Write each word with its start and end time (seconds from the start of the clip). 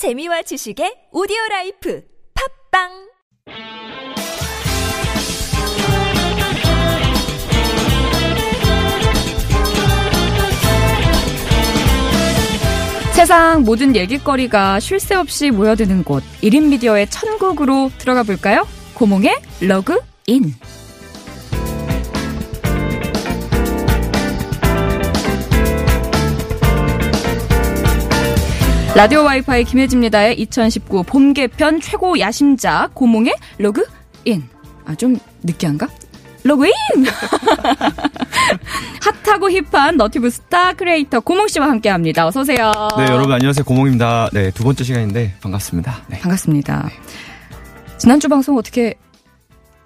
재미와 0.00 0.40
지식의 0.40 1.12
오디오 1.12 1.36
life 1.50 2.02
팟빵 2.72 2.88
세상 13.12 13.62
모든 13.64 13.94
얘기거리가 13.94 14.80
쉴 14.80 14.98
새 15.00 15.16
없이 15.16 15.50
모여드는 15.50 16.04
곳 16.04 16.22
1인 16.42 16.70
미디어의 16.70 17.10
천국으로 17.10 17.90
들어가 17.98 18.22
볼까요? 18.22 18.66
고몽의 18.94 19.36
로그인 19.60 20.54
라디오 28.96 29.22
와이파이 29.24 29.64
김혜지입니다의 29.64 30.38
2019 30.40 31.04
봄 31.04 31.32
개편 31.32 31.80
최고 31.80 32.18
야심작 32.18 32.94
고몽의 32.94 33.34
로그인 33.58 34.48
아 34.84 34.94
좀 34.96 35.16
느끼한가? 35.42 35.86
로그인! 36.42 36.72
hot하고 39.24 39.50
hip한 39.50 39.96
유튜브 39.96 40.28
스타 40.30 40.72
크리에이터 40.72 41.20
고몽 41.20 41.46
씨와 41.48 41.68
함께 41.68 41.88
합니다. 41.90 42.26
어서 42.26 42.40
오세요. 42.40 42.72
네, 42.96 43.04
여러분 43.04 43.32
안녕하세요. 43.32 43.64
고몽입니다. 43.64 44.30
네, 44.32 44.50
두 44.50 44.64
번째 44.64 44.82
시간인데 44.82 45.34
반갑습니다. 45.42 46.02
네. 46.08 46.18
반갑습니다. 46.20 46.90
지난주 47.98 48.28
방송 48.28 48.56
어떻게 48.56 48.94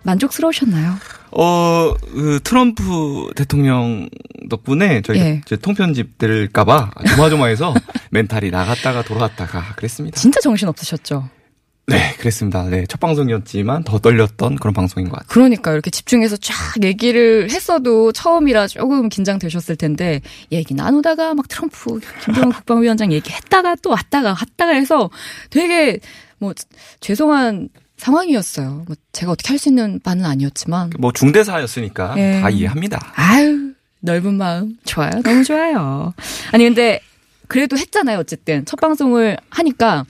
만족스러우셨나요? 0.05 0.95
어, 1.33 1.95
그 2.13 2.41
트럼프 2.45 3.33
대통령 3.35 4.09
덕분에 4.49 5.03
저희가 5.03 5.25
예. 5.25 5.41
통편집 5.61 6.19
될까봐 6.19 6.91
조마조마해서 7.09 7.75
멘탈이 8.11 8.51
나갔다가 8.51 9.03
돌아갔다가 9.03 9.75
그랬습니다. 9.75 10.21
진짜 10.21 10.41
정신 10.41 10.69
없으셨죠? 10.69 11.29
네, 11.87 12.15
그랬습니다. 12.19 12.63
네, 12.65 12.87
첫 12.87 12.99
방송이었지만 12.99 13.85
더 13.85 13.99
떨렸던 13.99 14.57
그런 14.57 14.73
방송인 14.73 15.09
것 15.09 15.17
같아요. 15.17 15.29
그러니까 15.29 15.73
이렇게 15.73 15.91
집중해서 15.91 16.37
쫙 16.39 16.55
얘기를 16.83 17.51
했어도 17.51 18.11
처음이라 18.13 18.69
조금 18.69 19.11
긴장되셨을 19.11 19.77
텐데 19.77 20.23
얘기 20.51 20.73
나누다가 20.73 21.35
막 21.35 21.47
트럼프 21.49 22.01
김정은 22.25 22.53
국방위원장 22.55 23.13
얘기했다가 23.13 23.77
또 23.83 23.91
왔다가 23.91 24.31
왔다가 24.31 24.73
해서 24.73 25.11
되게 25.51 26.01
뭐 26.39 26.55
죄송한 27.01 27.69
상황이었어요. 27.97 28.85
뭐 28.87 28.97
제가 29.13 29.33
어떻게 29.33 29.49
할 29.49 29.59
수 29.59 29.69
있는 29.69 30.01
바는 30.01 30.25
아니었지만 30.25 30.91
뭐 30.99 31.13
중대사였으니까 31.13 32.15
예. 32.19 32.41
다 32.41 32.51
이해합니다. 32.51 33.13
아유 33.15 33.73
넓은 34.01 34.35
마음 34.35 34.77
좋아요. 34.85 35.11
너무 35.23 35.45
좋아요. 35.45 36.13
아니 36.53 36.65
근데 36.65 37.01
그래도 37.49 37.77
했잖아요. 37.79 38.19
어쨌든 38.19 38.65
첫 38.65 38.81
방송을 38.81 39.37
하니까 39.51 40.05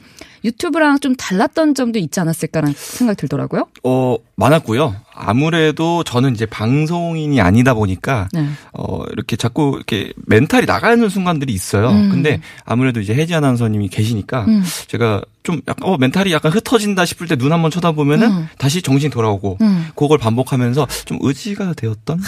유튜브랑 0.44 0.98
좀 1.00 1.16
달랐던 1.16 1.74
점도 1.74 1.98
있지 1.98 2.20
않았을까라는 2.20 2.74
생각이 2.76 3.16
들더라고요. 3.16 3.66
어, 3.82 4.16
많았고요. 4.36 4.94
아무래도 5.14 6.02
저는 6.04 6.34
이제 6.34 6.44
방송인이 6.44 7.40
아니다 7.40 7.72
보니까 7.74 8.28
네. 8.32 8.46
어, 8.72 9.04
이렇게 9.12 9.36
자꾸 9.36 9.72
이렇게 9.76 10.12
mental이 10.26 10.66
나가는 10.66 11.08
순간들이 11.08 11.52
있어요. 11.52 11.88
음. 11.90 12.10
근데 12.10 12.40
아무래도 12.64 13.00
이제 13.00 13.14
혜지 13.14 13.34
아나운서님이 13.34 13.88
계시니까 13.88 14.44
음. 14.46 14.62
제가 14.88 15.22
좀 15.44 15.60
약간 15.68 15.88
어, 15.88 15.96
mental이 15.98 16.32
약간 16.32 16.52
흩어진다 16.52 17.04
싶을 17.06 17.26
때 17.28 17.36
눈 17.36 17.52
한번 17.52 17.70
쳐다보면은 17.70 18.30
음. 18.30 18.48
다시 18.58 18.80
정신이 18.82 19.10
돌아오고 19.10 19.58
음. 19.60 19.88
그걸 19.96 20.18
반복하면서 20.18 20.86
좀 21.04 21.18
의지가 21.20 21.72
되었던 21.74 22.20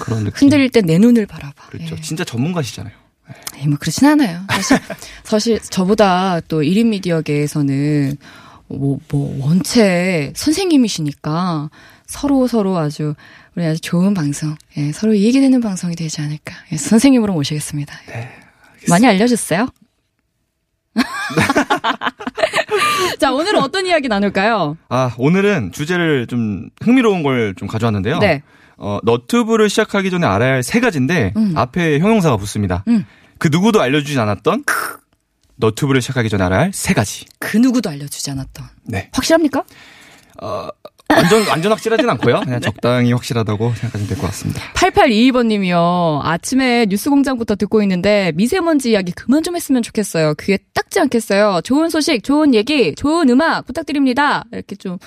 그런 0.00 0.24
느낌. 0.24 0.32
흔들릴 0.34 0.70
때 0.70 0.82
내 0.82 0.98
눈을 0.98 1.26
바라봐. 1.26 1.52
그렇죠. 1.68 1.96
예. 1.96 2.00
진짜 2.00 2.24
전문가시잖아요. 2.24 2.92
에이, 3.58 3.66
뭐 3.66 3.76
그렇진 3.78 4.06
않아요. 4.08 4.40
사실, 4.50 4.78
사실 5.24 5.60
저보다 5.60 6.40
또 6.48 6.62
1인 6.62 6.86
미디어계에서는 6.86 8.16
뭐, 8.68 8.98
뭐 9.10 9.46
원체 9.46 10.32
선생님이시니까 10.34 11.70
서로 12.06 12.46
서로 12.46 12.78
아주 12.78 13.14
우리 13.54 13.66
아주 13.66 13.80
좋은 13.80 14.14
방송, 14.14 14.54
예, 14.78 14.92
서로 14.92 15.12
이익이 15.14 15.40
되는 15.40 15.60
방송이 15.60 15.94
되지 15.94 16.20
않을까. 16.22 16.54
예, 16.72 16.76
선생님으로 16.76 17.34
모시겠습니다. 17.34 17.94
많이 18.88 19.06
알려주세요. 19.06 19.68
자, 23.18 23.32
오늘은 23.32 23.60
어떤 23.60 23.86
이야기 23.86 24.08
나눌까요? 24.08 24.76
아, 24.88 25.14
오늘은 25.18 25.72
주제를 25.72 26.26
좀 26.26 26.68
흥미로운 26.82 27.22
걸 27.22 27.54
좀 27.56 27.68
가져왔는데요. 27.68 28.18
네. 28.18 28.42
어, 28.78 28.98
너튜브를 29.04 29.68
시작하기 29.68 30.10
전에 30.10 30.26
알아야 30.26 30.54
할 30.54 30.62
세 30.62 30.80
가지인데 30.80 31.32
음. 31.36 31.52
앞에 31.56 31.98
형용사가 31.98 32.36
붙습니다. 32.36 32.84
음. 32.88 33.04
그 33.42 33.48
누구도 33.50 33.80
알려주지 33.82 34.20
않았던 34.20 34.62
너튜브를 35.56 36.00
시작하기 36.00 36.28
전에 36.28 36.44
알아야 36.44 36.60
할 36.60 36.72
세 36.72 36.94
가지. 36.94 37.24
그 37.40 37.56
누구도 37.56 37.90
알려주지 37.90 38.30
않았던. 38.30 38.64
네. 38.84 39.10
확실합니까? 39.12 39.64
어, 40.40 40.68
완전 41.08 41.46
완전 41.48 41.72
확실하진 41.72 42.08
않고요. 42.10 42.42
그냥 42.44 42.60
적당히 42.60 43.12
확실하다고 43.12 43.74
생각하시면 43.74 44.06
될 44.06 44.16
것 44.18 44.26
같습니다. 44.28 44.62
8822번님이요. 44.74 46.20
아침에 46.22 46.86
뉴스 46.86 47.10
공장부터 47.10 47.56
듣고 47.56 47.82
있는데 47.82 48.30
미세먼지 48.36 48.92
이야기 48.92 49.10
그만 49.10 49.42
좀 49.42 49.56
했으면 49.56 49.82
좋겠어요. 49.82 50.34
귀에 50.40 50.58
딱지 50.72 51.00
않겠어요. 51.00 51.62
좋은 51.64 51.90
소식, 51.90 52.22
좋은 52.22 52.54
얘기, 52.54 52.94
좋은 52.94 53.28
음악 53.28 53.66
부탁드립니다. 53.66 54.44
이렇게 54.52 54.76
좀 54.76 54.98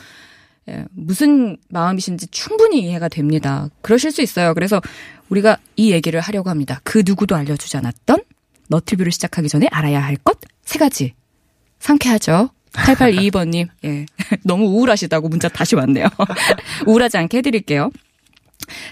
예, 0.69 0.85
무슨 0.91 1.57
마음이신지 1.69 2.27
충분히 2.27 2.81
이해가 2.81 3.07
됩니다. 3.07 3.69
그러실 3.81 4.11
수 4.11 4.21
있어요. 4.21 4.53
그래서 4.53 4.81
우리가 5.29 5.57
이 5.75 5.91
얘기를 5.91 6.19
하려고 6.19 6.49
합니다. 6.49 6.81
그 6.83 7.03
누구도 7.05 7.35
알려주지 7.35 7.77
않았던 7.77 8.21
너튜브를 8.67 9.11
시작하기 9.11 9.47
전에 9.49 9.67
알아야 9.71 10.01
할 10.03 10.15
것 10.23 10.39
세 10.65 10.79
가지. 10.79 11.13
상쾌하죠? 11.79 12.49
8822번님, 12.73 13.67
예. 13.85 14.05
너무 14.43 14.65
우울하시다고 14.65 15.29
문자 15.29 15.47
다시 15.47 15.75
왔네요. 15.75 16.07
우울하지 16.87 17.17
않게 17.17 17.37
해드릴게요. 17.37 17.91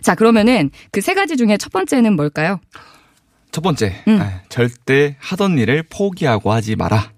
자, 0.01 0.13
그러면은 0.16 0.69
그 0.91 1.01
세 1.01 1.16
가지 1.16 1.35
중에 1.35 1.57
첫 1.57 1.72
번째는 1.72 2.16
뭘까요? 2.16 2.59
첫 3.51 3.61
번째, 3.61 4.03
음. 4.07 4.22
아, 4.22 4.41
절대 4.50 5.16
하던 5.19 5.57
일을 5.57 5.84
포기하고 5.90 6.51
하지 6.51 6.75
마라. 6.75 7.11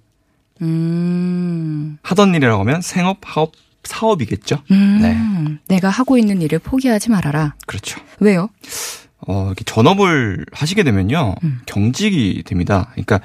음, 0.62 1.98
하던 2.02 2.34
일이라고 2.36 2.62
하면 2.62 2.82
생업, 2.82 3.20
사업, 3.26 3.52
사업이겠죠. 3.88 4.58
음, 4.72 5.00
네. 5.02 5.76
내가 5.76 5.90
하고 5.90 6.18
있는 6.18 6.42
일을 6.42 6.60
포기하지 6.60 7.10
말아라. 7.10 7.56
그렇죠. 7.66 8.00
왜요? 8.20 8.50
어, 9.28 9.46
이렇게 9.48 9.64
전업을 9.64 10.46
하시게 10.52 10.84
되면요. 10.84 11.36
음. 11.44 11.60
경직이 11.66 12.44
됩니다. 12.46 12.90
그러니까, 12.92 13.20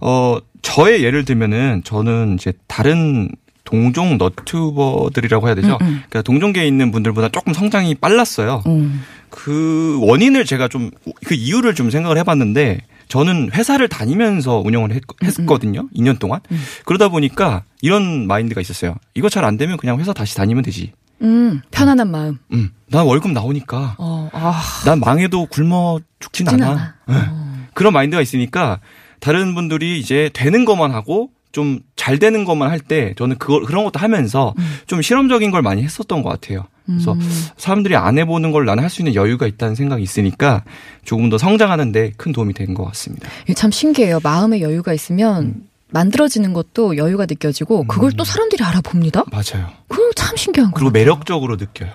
어, 0.00 0.38
저의 0.62 1.02
예를 1.02 1.24
들면은 1.24 1.82
저는 1.84 2.36
이제 2.38 2.52
다른 2.66 3.30
동종 3.64 4.18
너튜버들이라고 4.18 5.46
해야 5.46 5.54
되죠. 5.54 5.78
음, 5.80 5.86
음. 5.86 6.02
그러니까 6.08 6.22
동종계에 6.22 6.66
있는 6.66 6.92
분들보다 6.92 7.30
조금 7.30 7.52
성장이 7.52 7.94
빨랐어요. 7.96 8.62
음, 8.66 9.02
그 9.30 9.98
원인을 10.00 10.44
제가 10.44 10.68
좀, 10.68 10.90
그 11.24 11.34
이유를 11.34 11.74
좀 11.74 11.90
생각을 11.90 12.18
해봤는데, 12.18 12.80
저는 13.08 13.50
회사를 13.52 13.88
다니면서 13.88 14.58
운영을 14.64 14.92
했, 14.92 15.02
거든요 15.46 15.88
2년 15.94 16.18
동안. 16.18 16.40
음. 16.50 16.60
그러다 16.84 17.08
보니까 17.08 17.64
이런 17.82 18.26
마인드가 18.26 18.60
있었어요. 18.60 18.96
이거 19.14 19.28
잘 19.28 19.44
안 19.44 19.56
되면 19.56 19.76
그냥 19.76 19.98
회사 20.00 20.12
다시 20.12 20.34
다니면 20.36 20.62
되지. 20.64 20.92
음, 21.22 21.62
편안한 21.70 22.10
마음. 22.10 22.38
음, 22.52 22.70
난 22.90 23.06
월급 23.06 23.30
나오니까. 23.32 23.96
어, 23.98 24.28
아, 24.32 24.60
난 24.84 25.00
망해도 25.00 25.46
굶어 25.46 25.98
죽진 26.20 26.46
쉽진 26.46 26.62
않아. 26.62 26.94
않아. 27.06 27.20
어. 27.20 27.66
그런 27.74 27.92
마인드가 27.92 28.20
있으니까 28.20 28.80
다른 29.20 29.54
분들이 29.54 29.98
이제 29.98 30.30
되는 30.34 30.64
것만 30.64 30.90
하고 30.92 31.30
좀 31.52 31.80
잘 31.96 32.18
되는 32.20 32.44
것만 32.44 32.70
할 32.70 32.78
때 32.78 33.14
저는 33.18 33.36
그걸 33.38 33.62
그런 33.64 33.82
것도 33.84 33.98
하면서 33.98 34.54
좀 34.86 35.02
실험적인 35.02 35.50
걸 35.50 35.60
많이 35.62 35.82
했었던 35.82 36.22
것 36.22 36.28
같아요. 36.28 36.66
그래서 36.86 37.12
음. 37.12 37.20
사람들이 37.56 37.96
안 37.96 38.16
해보는 38.18 38.52
걸 38.52 38.64
나는 38.64 38.82
할 38.82 38.90
수 38.90 39.02
있는 39.02 39.14
여유가 39.14 39.46
있다는 39.46 39.74
생각이 39.74 40.02
있으니까 40.02 40.62
조금 41.04 41.28
더 41.28 41.36
성장하는데 41.38 42.12
큰 42.16 42.32
도움이 42.32 42.54
된 42.54 42.74
것 42.74 42.84
같습니다. 42.86 43.28
참 43.56 43.70
신기해요. 43.70 44.20
마음의 44.22 44.62
여유가 44.62 44.92
있으면 44.92 45.64
만들어지는 45.90 46.52
것도 46.52 46.96
여유가 46.96 47.26
느껴지고 47.26 47.84
그걸 47.86 48.12
또 48.12 48.24
사람들이 48.24 48.62
알아봅니다. 48.64 49.24
맞아요. 49.30 49.68
그거 49.88 50.10
참 50.16 50.36
신기한 50.36 50.70
거 50.70 50.76
그리고. 50.76 50.90
매력적으로 50.90 51.56
느껴요. 51.56 51.90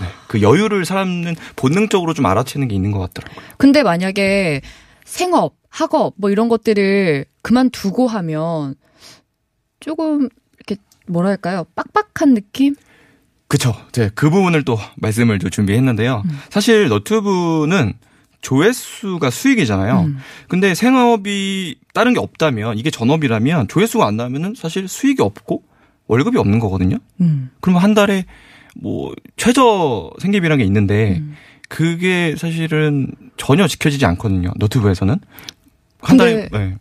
네. 0.00 0.06
그 0.28 0.40
여유를 0.42 0.84
사람은 0.84 1.36
본능적으로 1.56 2.14
좀 2.14 2.26
알아채는 2.26 2.68
게 2.68 2.74
있는 2.74 2.90
것 2.90 2.98
같더라고요. 3.00 3.44
근데 3.58 3.82
만약에 3.82 4.60
생업, 5.04 5.54
학업 5.68 6.14
뭐 6.16 6.30
이런 6.30 6.48
것들을 6.48 7.24
그만두고 7.42 8.06
하면 8.08 8.74
조금 9.80 10.28
이렇게 10.58 10.80
뭐랄까요? 11.06 11.64
빡빡한 11.74 12.34
느낌? 12.34 12.74
그쵸. 13.52 13.74
네, 13.92 14.08
그 14.14 14.30
부분을 14.30 14.62
또 14.62 14.78
말씀을 14.96 15.38
좀 15.38 15.50
준비했는데요. 15.50 16.22
사실 16.48 16.88
너튜브는 16.88 17.92
조회수가 18.40 19.28
수익이잖아요. 19.28 20.00
음. 20.04 20.16
근데 20.48 20.74
생업이 20.74 21.76
다른 21.92 22.14
게 22.14 22.18
없다면 22.18 22.78
이게 22.78 22.90
전업이라면 22.90 23.68
조회수가 23.68 24.06
안 24.06 24.16
나면은 24.16 24.54
사실 24.56 24.88
수익이 24.88 25.20
없고 25.20 25.64
월급이 26.06 26.38
없는 26.38 26.60
거거든요. 26.60 26.96
음. 27.20 27.50
그러면 27.60 27.82
한 27.82 27.92
달에 27.92 28.24
뭐 28.74 29.12
최저 29.36 30.10
생계비라는 30.22 30.56
게 30.56 30.64
있는데 30.64 31.22
그게 31.68 32.34
사실은 32.38 33.12
전혀 33.36 33.68
지켜지지 33.68 34.06
않거든요. 34.06 34.50
너튜브에서는 34.56 35.14
한 36.00 36.16
달에 36.16 36.48
네. 36.50 36.76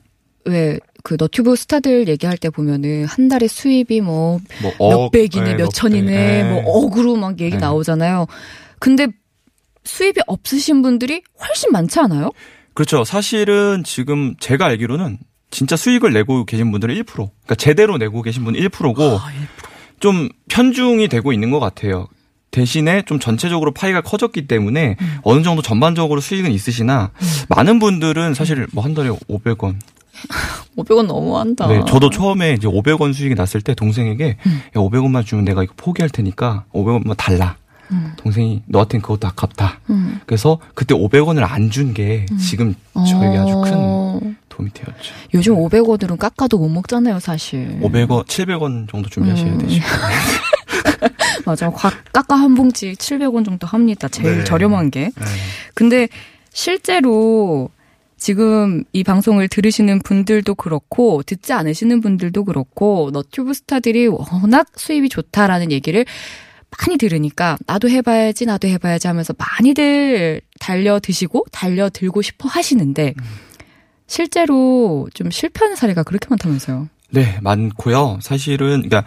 왜 0.46 0.80
그 1.04 1.16
너튜브 1.20 1.56
스타들 1.56 2.08
얘기할 2.08 2.38
때 2.38 2.50
보면은 2.50 3.06
한 3.06 3.28
달에 3.28 3.48
수입이 3.48 4.02
뭐 4.02 4.40
뭐몇 4.62 5.00
억, 5.00 5.12
백이네, 5.12 5.52
예, 5.52 5.54
몇 5.56 5.66
백, 5.66 5.74
천이네, 5.74 6.40
예. 6.40 6.44
뭐 6.44 6.64
억으로 6.66 7.16
막 7.16 7.40
얘기 7.40 7.56
네. 7.56 7.58
나오잖아요. 7.58 8.28
근데 8.80 9.08
수입이 9.84 10.22
없으신 10.28 10.82
분들이 10.82 11.22
훨씬 11.40 11.72
많지 11.72 12.00
않아요? 12.00 12.32
그렇죠. 12.74 13.04
사실은 13.04 13.84
지금 13.84 14.36
제가 14.40 14.66
알기로는 14.66 15.18
진짜 15.50 15.76
수익을 15.76 16.14
내고 16.14 16.46
계신 16.46 16.72
분들은 16.72 16.96
1%. 16.96 17.06
그러니까 17.06 17.56
제대로 17.56 17.98
내고 17.98 18.22
계신 18.22 18.44
분은 18.46 18.60
1%고 18.60 19.04
아, 19.18 19.32
좀 20.00 20.30
편중이 20.50 21.08
되고 21.10 21.34
있는 21.34 21.52
것 21.52 21.60
같아요. 21.60 22.08
대신에 22.52 23.04
좀 23.04 23.18
전체적으로 23.20 23.72
파이가 23.72 24.02
커졌기 24.02 24.48
때문에 24.48 24.98
음. 25.00 25.18
어느 25.24 25.42
정도 25.42 25.62
전반적으로 25.62 26.20
수익은 26.22 26.52
있으시나 26.52 27.12
많은 27.50 27.80
분들은 27.80 28.34
사실 28.34 28.68
뭐 28.74 28.84
한 28.84 28.94
달에 28.94 29.10
500원. 29.10 29.76
500원 30.78 31.06
너무한다. 31.08 31.68
네, 31.68 31.82
저도 31.88 32.10
처음에 32.10 32.54
이제 32.54 32.68
500원 32.68 33.14
수익이 33.14 33.36
났을 33.36 33.62
때 33.62 33.74
동생에게 33.74 34.38
음. 34.46 34.62
야, 34.68 34.80
500원만 34.80 35.26
주면 35.26 35.46
내가 35.46 35.64
이거 35.64 35.74
포기할 35.78 36.10
테니까 36.10 36.66
500원만 36.74 37.16
달라. 37.18 37.56
동생이 38.16 38.62
너한텐 38.68 39.02
그것도 39.02 39.28
아깝다. 39.28 39.82
음. 39.90 40.22
그래서 40.26 40.60
그때 40.76 40.96
500원을 40.96 41.44
안 41.46 41.70
준 41.70 41.94
게 41.94 42.26
지금 42.40 42.74
저에게 42.94 43.38
아주 43.38 43.60
큰 43.66 43.74
어, 43.76 44.22
도움이 44.48 44.72
되었죠. 44.74 45.14
요즘 45.34 45.56
500원으로는 45.58 46.18
깎아도 46.18 46.58
못 46.58 46.70
먹잖아요, 46.70 47.20
사실. 47.20 47.78
500원, 47.82 48.26
700원 48.28 48.90
정도 48.90 49.10
준비하셔야 49.10 49.52
음. 49.52 49.58
되죠. 49.58 49.82
맞아. 51.46 51.70
과- 51.70 51.92
깎아 52.14 52.36
한 52.38 52.56
봉지 52.56 52.94
700원 52.94 53.44
정도 53.44 53.68
합니다. 53.68 54.08
제일 54.08 54.38
네. 54.38 54.44
저렴한 54.46 54.90
게. 54.92 55.06
네. 55.14 55.26
근데 55.74 56.08
실제로 56.54 57.70
지금 58.22 58.84
이 58.94 59.04
방송을 59.04 59.48
들으시는 59.48 60.04
분들도 60.04 60.54
그렇고 60.54 61.24
듣지 61.24 61.54
않으시는 61.54 62.02
분들도 62.02 62.44
그렇고 62.46 63.10
너튜브 63.12 63.56
스타들이 63.56 64.06
워낙 64.06 64.68
수입이 64.76 65.10
좋다라는 65.10 65.72
얘기를 65.72 66.06
많이 66.78 67.00
들으니까 67.00 67.58
나도 67.66 67.90
해봐야지 67.90 68.46
나도 68.46 68.68
해봐야지 68.68 69.08
하면서 69.08 69.34
많이들 69.40 70.42
달려 70.60 71.00
드시고 71.00 71.48
달려 71.52 71.90
들고 71.90 72.22
싶어 72.22 72.48
하시는데 72.48 73.16
실제로 74.06 75.10
좀 75.16 75.32
실패하는 75.32 75.76
사례가 75.76 76.04
그렇게 76.04 76.28
많다면서요. 76.30 76.90
네, 77.10 77.40
많고요. 77.42 78.20
사실은 78.22 78.84
그러니까 78.88 79.04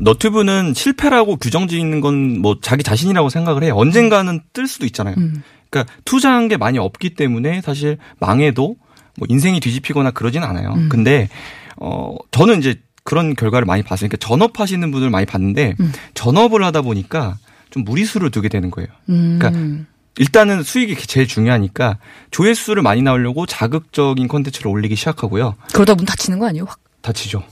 너튜브는 0.00 0.72
실패라고 0.74 1.36
규정 1.36 1.68
짓는 1.68 2.00
건 2.00 2.14
뭐 2.40 2.56
자기 2.62 2.82
자신이라고 2.82 3.28
생각을 3.28 3.62
해요. 3.62 3.74
언젠가는 3.76 4.40
뜰 4.54 4.66
수도 4.66 4.86
있잖아요. 4.86 5.16
음. 5.18 5.42
그러니까 5.74 5.92
투자한 6.04 6.46
게 6.46 6.56
많이 6.56 6.78
없기 6.78 7.10
때문에 7.10 7.60
사실 7.60 7.98
망해도 8.20 8.76
뭐 9.18 9.26
인생이 9.28 9.58
뒤집히거나 9.58 10.12
그러진 10.12 10.44
않아요. 10.44 10.72
음. 10.74 10.88
근데 10.88 11.28
어 11.76 12.14
저는 12.30 12.60
이제 12.60 12.80
그런 13.02 13.34
결과를 13.34 13.66
많이 13.66 13.82
봤어요. 13.82 14.08
그러니까 14.08 14.26
전업하시는 14.26 14.90
분들 14.90 15.10
많이 15.10 15.26
봤는데 15.26 15.74
음. 15.80 15.92
전업을 16.14 16.62
하다 16.64 16.82
보니까 16.82 17.36
좀 17.70 17.84
무리수를 17.84 18.30
두게 18.30 18.48
되는 18.48 18.70
거예요. 18.70 18.88
음. 19.08 19.38
그러니까 19.40 19.84
일단은 20.16 20.62
수익이 20.62 20.94
제일 21.08 21.26
중요하니까 21.26 21.98
조회수를 22.30 22.82
많이 22.82 23.02
나오려고 23.02 23.46
자극적인 23.46 24.28
콘텐츠를 24.28 24.70
올리기 24.70 24.94
시작하고요. 24.94 25.56
그러다 25.72 25.96
문 25.96 26.06
닫히는 26.06 26.38
거 26.38 26.46
아니에요? 26.46 26.64
확. 26.68 26.78
다치죠. 27.02 27.42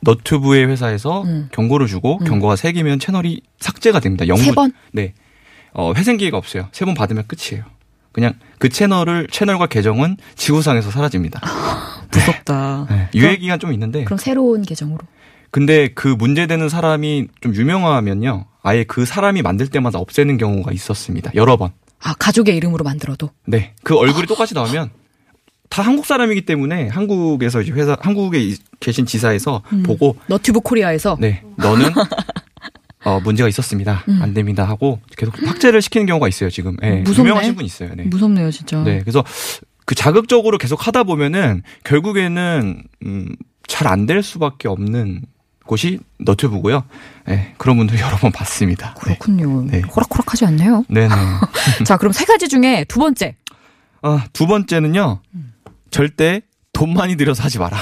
너튜브의 0.00 0.66
회사에서 0.66 1.22
음. 1.22 1.48
경고를 1.52 1.86
주고 1.86 2.18
음. 2.20 2.26
경고가 2.26 2.56
세 2.56 2.72
개면 2.72 2.98
채널이 2.98 3.40
삭제가 3.60 4.00
됩니다. 4.00 4.26
영구 4.26 4.42
세 4.42 4.52
번? 4.52 4.72
네. 4.92 5.14
어, 5.74 5.92
회생 5.96 6.16
기회가 6.16 6.36
없어요. 6.36 6.68
세 6.72 6.84
번 6.84 6.94
받으면 6.94 7.24
끝이에요. 7.26 7.64
그냥 8.12 8.34
그 8.58 8.68
채널을 8.68 9.28
채널과 9.30 9.66
계정은 9.66 10.16
지구상에서 10.36 10.90
사라집니다. 10.90 11.40
무섭다. 12.12 12.86
네. 12.90 13.08
유예 13.14 13.36
기간 13.38 13.58
좀 13.58 13.72
있는데 13.72 14.04
그럼 14.04 14.18
새로운 14.18 14.62
계정으로. 14.62 14.98
근데 15.50 15.88
그 15.94 16.08
문제되는 16.08 16.68
사람이 16.68 17.28
좀 17.40 17.54
유명하면요. 17.54 18.46
아예 18.62 18.84
그 18.84 19.04
사람이 19.06 19.42
만들 19.42 19.68
때마다 19.68 19.98
없애는 19.98 20.36
경우가 20.38 20.72
있었습니다. 20.72 21.30
여러 21.34 21.56
번. 21.56 21.72
아, 22.00 22.14
가족의 22.18 22.56
이름으로 22.56 22.84
만들어도. 22.84 23.30
네. 23.46 23.74
그 23.82 23.96
얼굴이 23.96 24.26
똑같이 24.26 24.54
나오면 24.54 24.90
다 25.68 25.82
한국 25.82 26.04
사람이기 26.04 26.44
때문에 26.44 26.88
한국에서 26.88 27.62
이제 27.62 27.72
회사 27.72 27.96
한국에 28.00 28.40
이- 28.42 28.56
계신 28.80 29.06
지사에서 29.06 29.62
음. 29.72 29.82
보고 29.82 30.16
너튜브 30.26 30.60
코리아에서 30.60 31.16
네, 31.18 31.42
너는 31.56 31.90
어, 33.04 33.20
문제가 33.20 33.48
있었습니다. 33.48 34.04
음. 34.08 34.20
안 34.22 34.34
됩니다 34.34 34.64
하고 34.64 35.00
계속 35.16 35.36
삭제를 35.36 35.82
시키는 35.82 36.06
경우가 36.06 36.28
있어요 36.28 36.50
지금. 36.50 36.76
예, 36.82 37.00
무섭네. 37.00 37.28
유명하신 37.30 37.54
분 37.56 37.64
있어요. 37.64 37.90
네. 37.94 38.04
무섭네요, 38.04 38.50
진짜. 38.50 38.82
네, 38.84 39.00
그래서 39.00 39.24
그 39.84 39.94
자극적으로 39.94 40.58
계속 40.58 40.86
하다 40.86 41.02
보면은 41.04 41.62
결국에는 41.84 42.82
음, 43.04 43.28
잘 43.66 43.86
안 43.88 44.06
될 44.06 44.22
수밖에 44.22 44.68
없는 44.68 45.22
곳이 45.66 46.00
너튜브고요. 46.18 46.84
네, 47.26 47.54
그런 47.58 47.76
분들 47.76 47.98
여러 48.00 48.16
번 48.16 48.32
봤습니다. 48.32 48.94
네. 48.94 49.00
그렇군요. 49.00 49.62
네. 49.70 49.80
호락호락하지 49.80 50.44
않네요. 50.46 50.84
네네. 50.88 51.14
자, 51.86 51.96
그럼 51.96 52.12
세 52.12 52.24
가지 52.24 52.48
중에 52.48 52.84
두 52.88 52.98
번째. 53.00 53.36
아, 54.02 54.24
두 54.32 54.46
번째는요. 54.46 55.20
절대 55.90 56.42
돈 56.72 56.92
많이 56.94 57.16
들여서 57.16 57.42
하지 57.44 57.58
마라. 57.58 57.78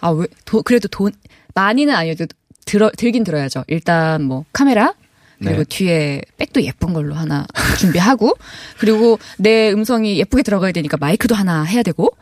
아, 0.00 0.10
왜, 0.10 0.26
도, 0.44 0.62
그래도 0.62 0.88
돈, 0.88 1.12
많이는 1.54 1.94
아니어도 1.94 2.26
들어, 2.66 2.90
들긴 2.96 3.24
들어야죠. 3.24 3.64
일단 3.68 4.22
뭐, 4.24 4.44
카메라, 4.52 4.92
그리고 5.38 5.58
네. 5.58 5.64
뒤에 5.64 6.22
백도 6.36 6.62
예쁜 6.62 6.92
걸로 6.92 7.14
하나 7.14 7.46
준비하고, 7.78 8.36
그리고 8.78 9.18
내 9.38 9.70
음성이 9.72 10.18
예쁘게 10.18 10.42
들어가야 10.42 10.72
되니까 10.72 10.98
마이크도 10.98 11.34
하나 11.34 11.62
해야 11.62 11.82
되고, 11.82 12.14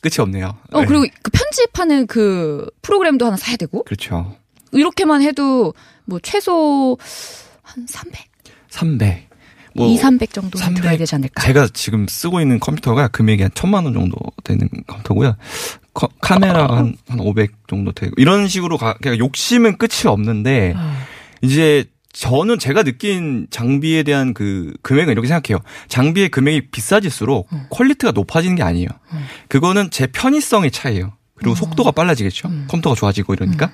끝이 0.00 0.14
없네요. 0.18 0.56
어, 0.72 0.80
네. 0.80 0.86
그리고 0.86 1.04
그 1.22 1.30
편집하는 1.30 2.06
그 2.06 2.66
프로그램도 2.82 3.26
하나 3.26 3.36
사야 3.36 3.56
되고, 3.56 3.82
그렇죠. 3.84 4.36
이렇게만 4.72 5.22
해도 5.22 5.74
뭐, 6.04 6.20
최소 6.22 6.96
한 7.62 7.86
300? 7.88 8.20
300. 8.68 9.30
뭐 9.74 9.86
2, 9.88 9.98
300 9.98 10.32
정도 10.32 10.58
는 10.58 10.64
300. 10.64 10.82
들어야 10.82 10.98
되지 10.98 11.14
않을까. 11.14 11.42
제가 11.44 11.68
지금 11.72 12.06
쓰고 12.08 12.40
있는 12.40 12.58
컴퓨터가 12.58 13.08
금액이 13.08 13.42
한 13.42 13.50
천만 13.54 13.84
원 13.84 13.94
정도 13.94 14.16
되는 14.42 14.68
컴퓨터고요. 14.86 15.36
커- 15.94 16.08
카메라가 16.20 16.76
한, 16.76 16.96
한 17.08 17.20
500 17.20 17.52
정도 17.68 17.92
되고 17.92 18.12
이런 18.16 18.48
식으로 18.48 18.76
가, 18.76 18.94
그냥 19.00 19.18
욕심은 19.18 19.76
끝이 19.78 20.06
없는데 20.06 20.74
이제 21.42 21.84
저는 22.12 22.58
제가 22.58 22.82
느낀 22.82 23.46
장비에 23.50 24.02
대한 24.02 24.34
그 24.34 24.72
금액은 24.82 25.12
이렇게 25.12 25.28
생각해요. 25.28 25.60
장비의 25.88 26.28
금액이 26.30 26.70
비싸질수록 26.70 27.48
quality가 27.70 28.12
높아지는 28.12 28.56
게 28.56 28.62
아니에요. 28.62 28.88
그거는 29.48 29.90
제 29.90 30.06
편의성의 30.08 30.70
차이예요. 30.72 31.12
그리고 31.36 31.54
속도가 31.54 31.92
빨라지겠죠. 31.92 32.48
컴퓨터가 32.68 32.94
좋아지고 32.96 33.32
이러니까. 33.34 33.70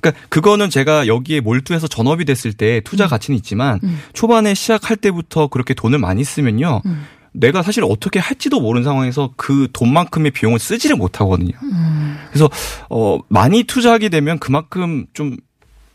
그러니까 0.00 0.26
그거는 0.30 0.68
제가 0.68 1.06
여기에 1.06 1.40
몰두해서 1.40 1.86
전업이 1.86 2.24
됐을 2.24 2.52
때 2.52 2.80
투자 2.84 3.06
가치는 3.06 3.36
있지만 3.36 3.78
음. 3.84 4.00
초반에 4.14 4.52
시작할 4.54 4.96
때부터 4.96 5.46
그렇게 5.46 5.74
돈을 5.74 5.98
많이 5.98 6.24
쓰면요. 6.24 6.82
음. 7.34 7.40
내가 7.40 7.62
사실 7.62 7.84
어떻게 7.84 8.18
할지도 8.18 8.60
모르는 8.60 8.84
상황에서 8.84 9.32
그 9.36 9.68
돈만큼의 9.72 10.30
비용을 10.30 10.58
쓰지를 10.58 10.96
못하거든요. 10.96 11.52
음. 11.62 12.16
그래서 12.30 12.48
어 12.88 13.18
많이 13.28 13.64
투자하게 13.64 14.08
되면 14.08 14.38
그만큼 14.38 15.06
좀 15.12 15.36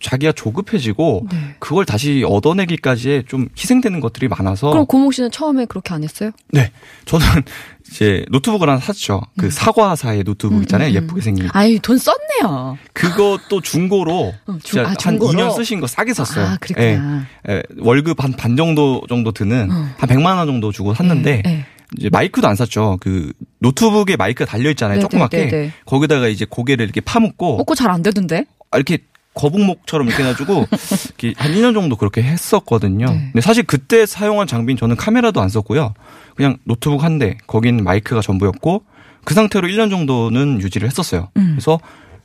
자기가 0.01 0.31
조급해지고 0.31 1.27
네. 1.31 1.55
그걸 1.59 1.85
다시 1.85 2.23
얻어내기까지에 2.25 3.23
좀 3.27 3.49
희생되는 3.57 3.99
것들이 3.99 4.27
많아서 4.29 4.69
그럼 4.69 4.85
고몽 4.85 5.13
씨는 5.13 5.29
처음에 5.31 5.65
그렇게 5.65 5.93
안 5.93 6.03
했어요? 6.03 6.31
네 6.53 6.71
저는 7.05 7.25
이제 7.89 8.23
노트북을 8.29 8.69
하나 8.69 8.79
샀죠. 8.79 9.21
그 9.37 9.49
사과사의 9.49 10.23
노트북 10.23 10.61
있잖아요. 10.63 10.89
음, 10.89 10.95
음. 10.95 11.03
예쁘게 11.03 11.21
생긴 11.21 11.49
아이, 11.53 11.79
돈 11.79 11.97
썼네요. 11.97 12.77
그것도 12.93 13.61
중고로 13.61 14.33
어, 14.47 14.57
중- 14.63 14.85
아, 14.85 14.89
한 14.89 14.95
중고로? 14.97 15.33
2년 15.33 15.55
쓰신 15.55 15.79
거 15.79 15.87
싸게 15.87 16.13
샀어요. 16.13 16.45
아, 16.45 16.57
그랬구나. 16.61 17.25
예, 17.49 17.53
예, 17.55 17.63
월급 17.79 18.23
한 18.23 18.33
반 18.33 18.55
정도 18.55 19.01
정도 19.09 19.31
드는 19.31 19.69
어. 19.71 19.89
한 19.97 20.07
100만 20.09 20.37
원 20.37 20.45
정도 20.47 20.71
주고 20.71 20.93
샀는데 20.93 21.41
네, 21.41 21.41
네. 21.43 21.65
이제 21.97 22.09
마이크도 22.09 22.47
안 22.47 22.55
샀죠. 22.55 22.97
그 23.01 23.33
노트북에 23.59 24.15
마이크가 24.15 24.49
달려 24.49 24.69
있잖아요. 24.69 24.97
네, 24.97 25.01
조그맣게. 25.01 25.37
네, 25.37 25.45
네, 25.49 25.51
네. 25.63 25.73
거기다가 25.85 26.27
이제 26.27 26.45
고개를 26.47 26.85
이렇게 26.85 27.01
파묻고 27.01 27.57
먹고 27.57 27.73
잘 27.75 27.89
안 27.89 28.03
되던데? 28.03 28.45
아, 28.71 28.77
이렇게 28.77 28.99
거북목처럼 29.39 30.07
이렇게 30.07 30.23
해가지고 30.23 30.65
한 31.37 31.51
2년 31.53 31.73
정도 31.73 31.95
그렇게 31.95 32.21
했었거든요. 32.21 33.05
네. 33.05 33.29
근데 33.31 33.41
사실 33.41 33.63
그때 33.63 34.05
사용한 34.05 34.47
장비는 34.47 34.77
저는 34.77 34.95
카메라도 34.97 35.41
안 35.41 35.49
썼고요. 35.49 35.93
그냥 36.35 36.57
노트북 36.65 37.03
한 37.03 37.19
대, 37.19 37.37
거긴 37.47 37.83
마이크가 37.83 38.21
전부였고 38.21 38.83
그 39.23 39.33
상태로 39.33 39.67
1년 39.67 39.89
정도는 39.89 40.61
유지를 40.61 40.87
했었어요. 40.87 41.29
음. 41.37 41.51
그래서 41.51 41.79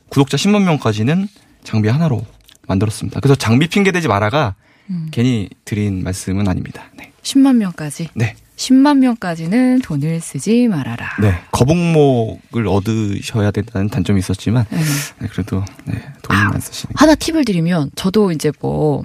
구독자 0.09 0.37
10만 0.37 0.63
명까지는 0.63 1.27
장비 1.63 1.89
하나로 1.89 2.25
만들었습니다. 2.67 3.19
그래서 3.19 3.35
장비 3.35 3.67
핑계 3.67 3.91
대지 3.91 4.07
마라가 4.07 4.55
음. 4.89 5.07
괜히 5.11 5.49
드린 5.63 6.03
말씀은 6.03 6.47
아닙니다. 6.47 6.83
네. 6.97 7.11
10만 7.23 7.55
명까지. 7.55 8.09
네. 8.13 8.35
10만 8.55 8.99
명까지는 8.99 9.81
돈을 9.81 10.21
쓰지 10.21 10.67
말아라. 10.67 11.09
네. 11.21 11.41
거북목을 11.51 12.67
얻으셔야 12.67 13.51
된다는 13.51 13.89
단점이 13.89 14.19
있었지만 14.19 14.65
네. 14.69 14.79
네, 15.19 15.27
그래도 15.27 15.63
네, 15.85 16.01
돈은 16.21 16.41
안 16.41 16.59
쓰시는. 16.59 16.93
하나 16.95 17.15
팁을 17.15 17.43
드리면 17.45 17.91
저도 17.95 18.31
이제 18.31 18.51
뭐 18.61 19.03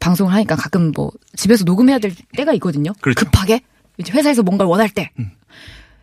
방송을 0.00 0.32
하니까 0.32 0.56
가끔 0.56 0.92
뭐 0.94 1.10
집에서 1.36 1.64
녹음해야 1.64 1.98
될 1.98 2.14
때가 2.34 2.52
있거든요. 2.54 2.92
그렇죠. 3.00 3.24
급하게 3.24 3.60
이제 3.98 4.12
회사에서 4.12 4.42
뭔가를 4.42 4.68
원할 4.68 4.88
때 4.88 5.10
음. 5.18 5.30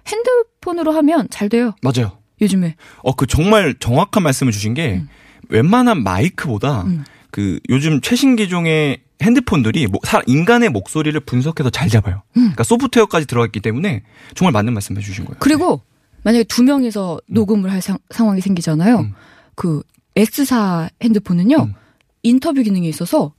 핸드폰으로 0.07 0.91
하면 0.91 1.27
잘 1.29 1.49
돼요. 1.49 1.73
맞아요. 1.81 2.17
요즘에. 2.41 2.75
어, 3.03 3.15
그 3.15 3.25
정말 3.27 3.75
정확한 3.79 4.23
말씀을 4.23 4.51
주신 4.51 4.73
게 4.73 5.03
웬만한 5.49 6.03
마이크보다 6.03 6.83
음. 6.83 7.03
그 7.31 7.59
요즘 7.69 8.01
최신 8.01 8.35
기종의 8.35 9.01
핸드폰들이 9.21 9.87
사- 10.03 10.21
인간의 10.27 10.69
목소리를 10.69 11.17
분석해서 11.21 11.69
잘 11.69 11.89
잡아요. 11.89 12.23
음. 12.37 12.41
그러니까 12.41 12.63
소프트웨어까지 12.63 13.25
들어갔기 13.27 13.59
때문에 13.59 14.03
정말 14.35 14.51
맞는 14.53 14.73
말씀 14.73 14.95
해주신 14.97 15.25
거예요. 15.25 15.37
그리고 15.39 15.81
만약에 16.23 16.43
두 16.45 16.63
명이서 16.63 17.19
녹음을 17.27 17.71
할 17.71 17.81
상, 17.81 17.97
황이 18.11 18.41
생기잖아요. 18.41 18.99
음. 18.99 19.13
그 19.55 19.81
S사 20.15 20.89
핸드폰은요. 21.01 21.57
음. 21.63 21.73
인터뷰 22.23 22.61
기능이 22.63 22.87
있어서 22.89 23.33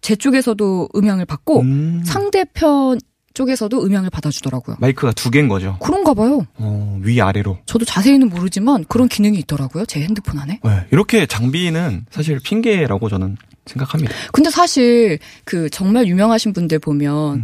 제 0.00 0.14
쪽에서도 0.16 0.88
음향을 0.94 1.24
받고 1.24 1.60
음. 1.62 2.02
상대편 2.04 2.98
쪽에서도 3.34 3.84
음향을 3.84 4.08
받아주더라고요. 4.10 4.76
마이크가 4.80 5.12
두 5.12 5.30
개인 5.30 5.46
거죠. 5.48 5.76
그런가 5.82 6.14
봐요. 6.14 6.46
어, 6.56 6.98
위 7.02 7.20
아래로. 7.20 7.58
저도 7.66 7.84
자세히는 7.84 8.28
모르지만 8.30 8.84
그런 8.88 9.08
기능이 9.08 9.38
있더라고요. 9.40 9.84
제 9.84 10.00
핸드폰 10.00 10.38
안에. 10.38 10.60
네, 10.64 10.86
이렇게 10.90 11.26
장비는 11.26 12.06
사실 12.10 12.38
핑계라고 12.40 13.08
저는 13.10 13.36
생각합니다. 13.66 14.14
근데 14.32 14.50
사실 14.50 15.18
그 15.44 15.68
정말 15.70 16.06
유명하신 16.06 16.52
분들 16.52 16.78
보면 16.78 17.42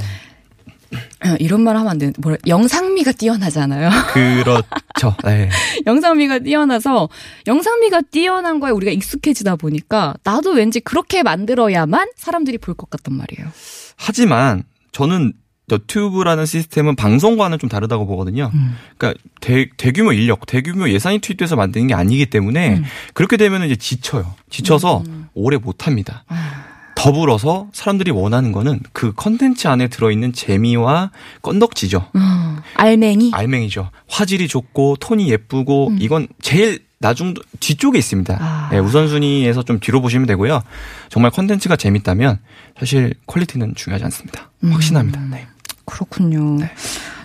아, 1.21 1.37
이런 1.41 1.63
말 1.63 1.75
하면 1.77 1.89
안 1.91 1.99
되는 1.99 2.13
뭐라 2.19 2.37
영상미가 2.47 3.13
뛰어나잖아요. 3.13 3.91
그렇죠. 4.13 5.17
네. 5.25 5.49
영상미가 5.87 6.41
뛰어나서 6.41 7.09
영상미가 7.47 8.03
뛰어난 8.11 8.61
거에 8.61 8.71
우리가 8.71 8.93
익숙해지다 8.93 9.57
보니까 9.57 10.15
나도 10.23 10.51
왠지 10.53 10.81
그렇게 10.81 11.23
만들어야만 11.23 12.11
사람들이 12.17 12.59
볼 12.59 12.75
것 12.75 12.91
같단 12.91 13.15
말이에요. 13.17 13.51
하지만 13.97 14.65
저는 14.93 15.33
너튜브라는 15.73 16.45
시스템은 16.47 16.97
방송과는 16.97 17.59
좀 17.59 17.69
다르다고 17.69 18.07
보거든요. 18.07 18.51
음. 18.53 18.77
그러니까 18.99 19.21
대, 19.41 19.69
대규모 19.77 20.13
인력, 20.13 20.47
대규모 20.47 20.89
예산이 20.89 21.21
투입돼서 21.21 21.57
만드는 21.57 21.87
게 21.87 21.95
아니기 21.95 22.27
때문에 22.27 22.77
음. 22.77 22.85
그렇게 23.15 23.37
되면 23.37 23.65
이제 23.65 23.77
지쳐요. 23.77 24.35
지쳐서 24.51 25.03
오래 25.35 25.57
못 25.57 25.87
합니다. 25.87 26.25
아, 26.29 26.65
더불어서 26.95 27.69
사람들이 27.73 28.11
원하는 28.11 28.53
거는 28.53 28.81
그 28.93 29.13
컨텐츠 29.15 29.67
안에 29.67 29.89
들어있는 29.89 30.33
재미와 30.35 31.11
건덕지죠. 31.41 32.11
음, 32.15 32.59
알맹이. 32.77 33.31
알맹이죠. 33.33 33.91
화질이 34.09 34.47
좋고 34.49 34.97
톤이 35.01 35.29
예쁘고 35.31 35.95
이건 35.99 36.29
제일 36.41 36.81
나중 36.99 37.35
뒤쪽에 37.59 37.99
있습니다. 37.99 38.35
음. 38.35 38.39
아. 38.41 38.69
네, 38.71 38.79
우선순위에서 38.79 39.65
좀 39.65 39.81
뒤로 39.81 40.01
보시면 40.01 40.27
되고요. 40.27 40.63
정말 41.09 41.31
컨텐츠가 41.33 41.77
재밌다면 41.77 42.39
사실 42.79 43.15
quality는 43.27 43.75
중요하지 43.75 44.05
않습니다. 44.05 44.51
음. 44.63 44.73
확신합니다. 44.73 45.21
네. 45.31 45.47
그렇군요. 45.85 46.59
네. 46.59 46.71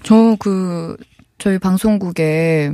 저그 0.03 0.97
저희 1.37 1.59
방송국에 1.59 2.71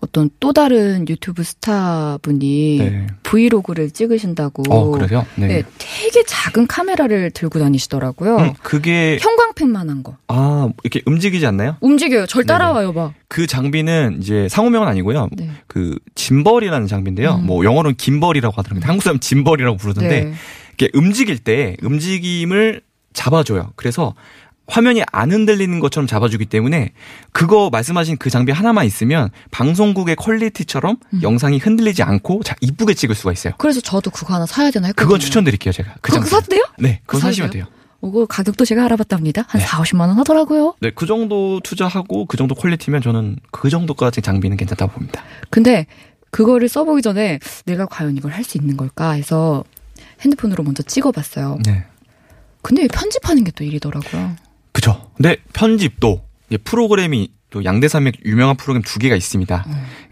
어떤 0.00 0.30
또 0.40 0.54
다른 0.54 1.06
유튜브 1.08 1.42
스타 1.42 2.18
분이 2.22 2.78
네. 2.78 3.06
브이로그를 3.22 3.90
찍으신다고. 3.90 4.62
어, 4.70 4.90
그래요? 4.92 5.26
네. 5.36 5.46
네, 5.46 5.62
되게 5.76 6.22
작은 6.24 6.66
카메라를 6.66 7.30
들고 7.32 7.58
다니시더라고요. 7.58 8.36
음, 8.38 8.52
그게 8.62 9.18
형광펜만한 9.20 10.02
거. 10.02 10.16
아 10.28 10.70
이렇게 10.82 11.02
움직이지 11.04 11.44
않나요? 11.44 11.76
움직여요. 11.80 12.26
절. 12.26 12.44
따라와요, 12.44 12.92
막. 12.92 13.12
그 13.28 13.46
장비는 13.46 14.20
이제 14.22 14.48
상호명은 14.48 14.88
아니고요. 14.88 15.28
네. 15.32 15.50
그 15.66 15.98
짐벌이라는 16.14 16.86
장비인데요. 16.86 17.34
음. 17.34 17.46
뭐 17.46 17.64
영어로는 17.64 17.96
김벌이라고 17.96 18.54
하더라고요. 18.56 18.88
한국 18.88 19.02
사람 19.02 19.20
짐벌이라고 19.20 19.76
부르던데 19.76 20.24
네. 20.24 20.32
이게 20.72 20.88
움직일 20.94 21.38
때 21.38 21.76
움직임을 21.82 22.80
잡아줘요. 23.12 23.72
그래서 23.76 24.14
화면이 24.70 25.02
안 25.12 25.32
흔들리는 25.32 25.78
것처럼 25.80 26.06
잡아주기 26.06 26.46
때문에 26.46 26.92
그거 27.32 27.68
말씀하신 27.70 28.16
그 28.18 28.30
장비 28.30 28.52
하나만 28.52 28.86
있으면 28.86 29.30
방송국의 29.50 30.16
퀄리티처럼 30.16 30.96
음. 31.14 31.22
영상이 31.22 31.58
흔들리지 31.58 32.02
않고 32.02 32.42
자 32.44 32.54
이쁘게 32.60 32.94
찍을 32.94 33.14
수가 33.14 33.32
있어요. 33.32 33.54
그래서 33.58 33.80
저도 33.80 34.10
그거 34.10 34.34
하나 34.34 34.46
사야 34.46 34.70
되나 34.70 34.86
했거든요. 34.88 35.06
그건 35.06 35.20
추천드릴게요, 35.20 35.72
제가. 35.72 35.94
그 36.00 36.12
그거. 36.12 36.24
사도 36.24 36.46
돼요? 36.46 36.62
네, 36.78 37.00
그거 37.06 37.18
사시면 37.20 37.50
돼요. 37.50 37.66
어, 38.02 38.10
그 38.10 38.26
가격도 38.26 38.64
제가 38.64 38.84
알아봤답니다. 38.86 39.44
한 39.48 39.60
네. 39.60 39.66
4, 39.66 39.82
50만 39.82 40.00
원 40.08 40.18
하더라고요. 40.18 40.74
네, 40.80 40.90
그 40.94 41.04
정도 41.06 41.60
투자하고 41.60 42.24
그 42.26 42.36
정도 42.38 42.54
퀄리티면 42.54 43.02
저는 43.02 43.36
그 43.50 43.68
정도까지 43.68 44.22
장비는 44.22 44.56
괜찮다고 44.56 44.92
봅니다. 44.92 45.22
근데 45.50 45.86
그거를 46.30 46.68
써보기 46.68 47.02
전에 47.02 47.38
내가 47.66 47.84
과연 47.86 48.16
이걸 48.16 48.32
할 48.32 48.44
수 48.44 48.56
있는 48.56 48.76
걸까 48.76 49.10
해서 49.10 49.64
핸드폰으로 50.22 50.62
먼저 50.64 50.82
찍어봤어요. 50.82 51.58
네. 51.66 51.84
근데 52.62 52.86
편집하는 52.88 53.42
게 53.44 53.50
또 53.52 53.64
일이더라고요. 53.64 54.36
그죠. 54.80 55.10
근데 55.16 55.36
편집도 55.52 56.22
프로그램이 56.64 57.28
또 57.50 57.64
양대산맥 57.64 58.24
유명한 58.24 58.56
프로그램 58.56 58.82
두 58.82 58.98
개가 58.98 59.14
있습니다. 59.14 59.66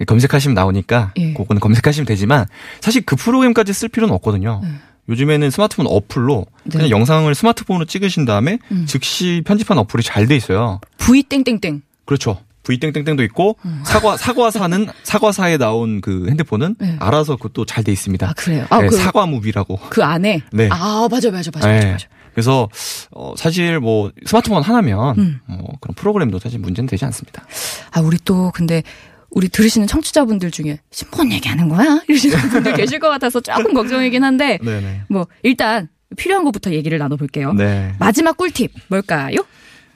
검색하시면 0.07 0.55
나오니까 0.55 1.13
예. 1.17 1.33
그거는 1.33 1.61
검색하시면 1.61 2.05
되지만 2.07 2.47
사실 2.81 3.03
그 3.07 3.17
프로그램까지 3.17 3.73
쓸 3.73 3.89
필요는 3.89 4.15
없거든요. 4.17 4.61
네. 4.63 4.71
요즘에는 5.09 5.51
스마트폰 5.51 5.87
어플로 5.89 6.47
네. 6.65 6.71
그냥 6.73 6.91
영상을 6.91 7.35
스마트폰으로 7.35 7.87
찍으신 7.87 8.27
다음에 8.27 8.59
음. 8.71 8.85
즉시 8.87 9.43
편집한 9.47 9.79
어플이 9.79 10.03
잘 10.03 10.27
돼 10.27 10.37
있어요. 10.37 10.81
V 10.99 11.23
땡땡땡. 11.23 11.81
그렇죠. 12.05 12.41
V 12.65 12.79
땡땡땡도 12.79 13.23
있고 13.25 13.57
사과 13.85 14.19
사과사는 14.19 14.87
사과사에 15.05 15.57
나온 15.57 16.03
그 16.03 16.27
핸드폰은 16.29 16.75
네. 16.79 16.97
알아서 17.01 17.37
그것도 17.37 17.65
잘 17.65 17.85
돼 17.85 17.93
있습니다. 17.93 18.29
아 18.29 18.33
그래요? 18.37 18.67
아, 18.69 18.83
네, 18.83 18.89
그, 18.89 18.97
사과 18.97 19.25
무비라고. 19.25 19.79
그 19.89 20.05
안에. 20.05 20.43
네. 20.53 20.69
아 20.71 21.09
맞아 21.11 21.31
맞아 21.31 21.51
맞아 21.55 21.67
네. 21.69 21.77
맞아. 21.77 21.89
맞아. 21.93 22.07
그래서 22.39 22.69
어, 23.11 23.35
사실 23.37 23.81
뭐 23.81 24.13
스마트폰 24.25 24.63
하나면 24.63 25.19
음. 25.19 25.41
뭐 25.49 25.73
그런 25.81 25.93
프로그램도 25.97 26.39
사실 26.39 26.61
문제는 26.61 26.87
되지 26.87 27.05
않습니다. 27.07 27.45
아 27.91 28.01
우리 28.01 28.17
또 28.25 28.53
근데 28.55 28.85
우리 29.29 29.49
들으시는 29.49 29.89
청취자분들 29.89 30.53
중에 30.53 30.79
신폰 30.93 31.33
얘기하는 31.33 31.69
거야 31.69 32.01
이러시는 32.07 32.39
분들 32.51 32.75
계실 32.79 33.01
것 33.01 33.09
같아서 33.09 33.41
조금 33.41 33.75
걱정이긴 33.75 34.23
한데 34.23 34.61
네네. 34.63 35.03
뭐 35.09 35.27
일단 35.43 35.89
필요한 36.17 36.45
것부터 36.45 36.71
얘기를 36.71 36.97
나눠볼게요. 36.99 37.55
네. 37.55 37.93
마지막 37.99 38.37
꿀팁 38.37 38.71
뭘까요? 38.87 39.39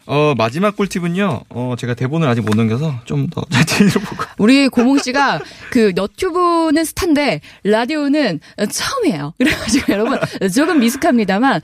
어 0.06 0.34
마지막 0.36 0.74
꿀팁은요. 0.76 1.42
어 1.48 1.74
제가 1.78 1.94
대본을 1.94 2.26
아직 2.26 2.40
못 2.40 2.56
넘겨서 2.56 2.92
좀 3.04 3.28
더 3.30 3.44
자세히 3.52 3.88
보고. 3.88 4.24
우리 4.38 4.66
고몽 4.66 4.98
씨가 4.98 5.40
그 5.70 5.92
너튜브는 5.94 6.84
스타인데 6.84 7.40
라디오는 7.62 8.40
처음이에요. 8.68 9.34
그래가지고 9.38 9.92
여러분 9.92 10.18
조금 10.52 10.80
미숙합니다만 10.80 11.60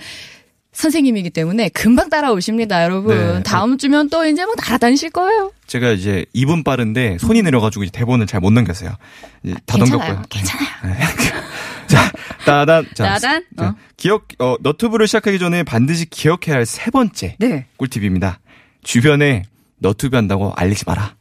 선생님이기 0.73 1.31
때문에 1.31 1.71
금방 1.71 2.09
따라오십니다, 2.11 2.85
여러분. 2.85 3.17
네. 3.17 3.43
다음 3.43 3.79
주면 3.79 4.09
또 4.11 4.25
이제 4.27 4.45
막 4.45 4.55
날아다니실 4.57 5.11
거예요. 5.11 5.51
제가 5.67 5.91
이제 5.91 6.25
입은 6.33 6.63
빠른데 6.63 7.19
손이 7.19 7.43
내려가지고 7.43 7.85
이제 7.85 7.91
대본을 7.93 8.27
잘 8.27 8.41
못 8.41 8.51
넘겼어요. 8.53 8.97
이제 9.43 9.55
다 9.67 9.77
괜찮아요. 9.77 9.99
넘겼고요. 10.09 10.27
괜찮아요. 10.29 10.69
네. 10.85 11.01
자, 11.89 12.13
따단. 12.45 12.87
자, 12.95 13.05
따단. 13.15 13.45
자, 13.59 13.65
어. 13.69 13.75
기억, 13.97 14.29
어, 14.39 14.57
너튜브를 14.61 15.07
시작하기 15.09 15.39
전에 15.39 15.63
반드시 15.65 16.05
기억해야 16.09 16.55
할 16.57 16.67
세 16.67 16.91
번째 16.91 17.37
네. 17.41 17.67
꿀팁입니다. 17.77 18.39
주변에 18.85 19.45
너튜브 19.79 20.17
한다고 20.17 20.53
알리지 20.55 20.85
마라. 20.87 21.15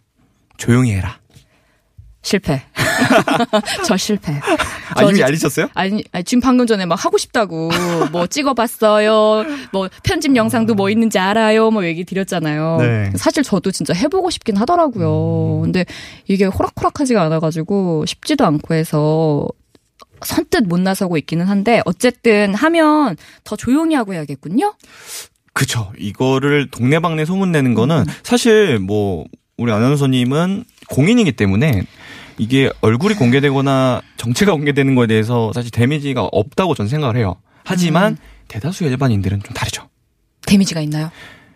조용히 0.58 0.92
해라. 0.94 1.20
실패. 2.28 2.62
저 3.88 3.96
실패. 3.96 4.34
아, 4.34 5.00
저 5.00 5.10
이미 5.10 5.24
알리셨어요? 5.24 5.70
아니, 5.74 6.04
아니, 6.12 6.26
지금 6.26 6.42
방금 6.42 6.68
전에 6.68 6.86
막 6.86 7.04
하고 7.06 7.18
싶다고, 7.18 7.70
뭐 8.12 8.28
찍어봤어요, 8.28 9.46
뭐 9.72 9.88
편집 10.04 10.36
영상도 10.36 10.76
뭐 10.76 10.90
있는지 10.90 11.20
알아요, 11.20 11.72
뭐 11.72 11.86
얘기 11.86 12.04
드렸잖아요. 12.04 12.78
네. 12.82 13.12
사실 13.16 13.44
저도 13.44 13.72
진짜 13.72 13.94
해보고 13.94 14.30
싶긴 14.30 14.58
하더라고요. 14.58 15.62
근데 15.62 15.86
이게 16.28 16.44
호락호락하지가 16.44 17.22
않아가지고 17.24 18.06
쉽지도 18.06 18.46
않고 18.46 18.74
해서 18.74 19.48
선뜻 20.22 20.66
못 20.66 20.82
나서고 20.82 21.18
있기는 21.20 21.46
한데, 21.46 21.82
어쨌든 21.86 22.54
하면 22.56 23.16
더 23.46 23.56
조용히 23.56 23.96
하고 23.96 24.14
해야겠군요? 24.14 24.74
그쵸. 25.54 25.94
이거를 25.98 26.70
동네방네 26.72 27.24
소문내는 27.24 27.72
음. 27.72 27.76
거는 27.76 28.06
사실 28.24 28.80
뭐, 28.80 29.24
우리 29.58 29.72
아나운서님은 29.72 30.66
공인이기 30.90 31.32
때문에 31.32 31.84
이게 32.38 32.72
얼굴이 32.82 33.16
공개되거나 33.16 34.02
정체가 34.18 34.52
공개되는 34.54 34.96
거에 34.96 35.08
대해서 35.08 35.52
사실 35.54 35.72
데미지가 35.72 36.30
없다고 36.32 36.76
저는 36.76 36.90
생각을 36.90 37.18
해요. 37.18 37.36
하지만 37.64 38.14
음. 38.14 38.18
대다수 38.48 38.86
일반인들은 38.86 39.44
좀 39.44 39.54
다르죠. 39.54 39.90
데미지가 40.46 40.82
있나요? 40.82 41.12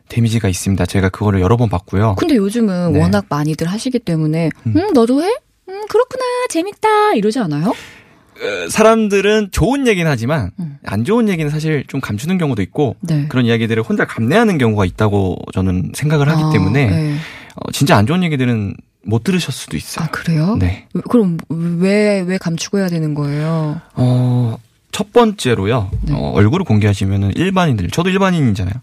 데미지가 0.09 0.49
있습니다. 0.49 0.85
제가 0.85 1.09
그거를 1.09 1.39
여러 1.39 1.55
번 1.55 1.69
봤고요. 1.69 2.15
근데 2.15 2.35
요즘은 2.35 2.93
네. 2.93 2.99
워낙 2.99 3.25
많이들 3.29 3.67
하시기 3.67 3.99
때문에, 3.99 4.49
음. 4.67 4.73
음, 4.75 4.93
너도 4.93 5.23
해? 5.23 5.27
음, 5.69 5.87
그렇구나, 5.87 6.23
재밌다, 6.49 7.13
이러지 7.13 7.39
않아요? 7.39 7.69
어, 7.69 8.69
사람들은 8.69 9.49
좋은 9.51 9.87
얘기는 9.87 10.09
하지만 10.09 10.51
음. 10.59 10.77
안 10.85 11.05
좋은 11.05 11.29
얘기는 11.29 11.49
사실 11.49 11.85
좀 11.87 12.01
감추는 12.01 12.39
경우도 12.39 12.61
있고 12.63 12.95
네. 13.01 13.27
그런 13.29 13.45
이야기들을 13.45 13.83
혼자 13.83 14.05
감내하는 14.05 14.57
경우가 14.57 14.83
있다고 14.83 15.37
저는 15.53 15.91
생각을 15.93 16.27
하기 16.27 16.43
아, 16.43 16.49
때문에 16.49 16.87
네. 16.87 17.15
어, 17.55 17.71
진짜 17.71 17.95
안 17.95 18.07
좋은 18.07 18.23
얘기들은 18.23 18.73
못 19.03 19.23
들으실 19.23 19.51
수도 19.51 19.77
있어요. 19.77 20.05
아, 20.05 20.09
그래요? 20.09 20.55
네. 20.57 20.87
왜- 20.93 21.01
그럼 21.09 21.37
왜, 21.49 22.21
왜 22.21 22.37
감추고 22.37 22.77
해야 22.79 22.87
되는 22.87 23.13
거예요? 23.15 23.81
어, 23.95 24.57
첫 24.91 25.11
번째로요. 25.11 25.89
네. 26.03 26.13
어, 26.13 26.31
얼굴을 26.31 26.65
공개하시면은 26.65 27.31
일반인들, 27.35 27.89
저도 27.89 28.09
일반인이잖아요. 28.09 28.73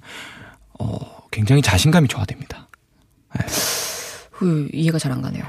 어, 0.80 0.98
굉장히 1.30 1.62
자신감이 1.62 2.08
저하됩니다. 2.08 2.68
그, 4.32 4.68
이해가 4.72 4.98
잘 4.98 5.12
안 5.12 5.22
가네요. 5.22 5.44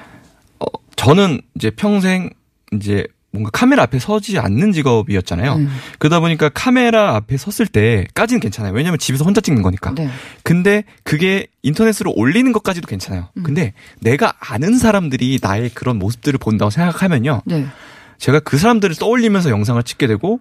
어, 0.60 0.66
저는 0.96 1.42
이제 1.56 1.70
평생 1.72 2.30
이제 2.74 3.06
뭔가 3.32 3.52
카메라 3.52 3.84
앞에 3.84 4.00
서지 4.00 4.40
않는 4.40 4.72
직업이었잖아요. 4.72 5.54
음. 5.54 5.70
그러다 6.00 6.20
보니까 6.20 6.50
카메라 6.50 7.16
앞에 7.16 7.38
섰을 7.38 7.68
때까지는 7.68 8.40
괜찮아요. 8.40 8.74
왜냐면 8.74 8.98
집에서 8.98 9.24
혼자 9.24 9.40
찍는 9.40 9.62
거니까. 9.62 9.94
네. 9.94 10.10
근데 10.44 10.84
그게 11.04 11.48
인터넷으로 11.62 12.12
올리는 12.16 12.52
것까지도 12.52 12.88
괜찮아요. 12.88 13.30
음. 13.38 13.44
근데 13.44 13.74
내가 14.00 14.34
아는 14.40 14.78
사람들이 14.78 15.40
나의 15.42 15.70
그런 15.70 16.00
모습들을 16.00 16.40
본다고 16.40 16.72
생각하면요. 16.72 17.44
네. 17.46 17.68
제가 18.18 18.40
그 18.40 18.58
사람들을 18.58 18.96
떠올리면서 18.96 19.50
영상을 19.52 19.82
찍게 19.84 20.08
되고 20.08 20.40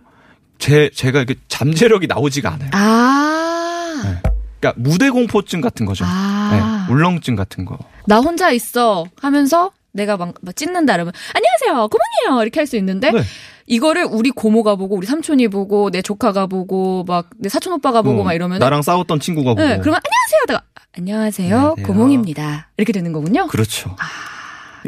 제 0.59 0.90
제가 0.95 1.18
이렇게 1.21 1.35
잠재력이 1.49 2.07
나오지가 2.07 2.52
않아요. 2.52 2.71
아. 2.73 4.02
네. 4.04 4.23
그러니까 4.61 4.80
무대 4.83 5.11
공포증 5.11 5.61
같은 5.61 5.87
거죠. 5.87 6.04
아. 6.07 6.87
네, 6.88 6.92
울렁증 6.92 7.37
같은 7.37 7.64
거. 7.64 7.78
나 8.07 8.18
혼자 8.18 8.50
있어 8.50 9.07
하면서 9.21 9.71
내가 9.92 10.16
막, 10.16 10.35
막 10.42 10.54
찢는다 10.57 10.92
그러면 10.95 11.12
안녕하세요 11.35 11.88
고모니요 11.88 12.42
이렇게 12.42 12.61
할 12.61 12.66
수 12.66 12.76
있는데 12.76 13.11
네. 13.11 13.23
이거를 13.66 14.04
우리 14.04 14.30
고모가 14.30 14.76
보고 14.76 14.97
우리 14.97 15.07
삼촌이 15.07 15.49
보고 15.49 15.90
내 15.90 16.02
조카가 16.02 16.47
보고 16.47 17.04
막 17.04 17.28
내 17.38 17.49
사촌 17.49 17.73
오빠가 17.75 18.02
보고 18.02 18.21
어, 18.21 18.25
막 18.25 18.33
이러면 18.35 18.59
나랑 18.59 18.83
싸웠던 18.83 19.21
친구가 19.21 19.50
보고. 19.50 19.61
네, 19.62 19.78
그러면 19.78 20.00
안녕하세요 20.04 20.40
하다가 20.42 20.64
안녕하세요 20.97 21.57
안녕하세요. 21.57 21.87
고몽입니다 21.87 22.68
이렇게 22.76 22.92
되는 22.92 23.12
거군요. 23.12 23.47
그렇죠. 23.49 23.95